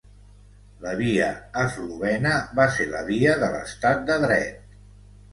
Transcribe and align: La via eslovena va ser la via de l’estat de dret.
La 0.83 0.93
via 0.99 1.25
eslovena 1.63 2.31
va 2.59 2.65
ser 2.77 2.87
la 2.93 3.01
via 3.09 3.35
de 3.43 3.49
l’estat 3.57 4.01
de 4.09 4.17
dret. 4.25 4.73